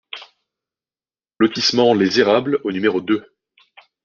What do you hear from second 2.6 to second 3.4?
au numéro deux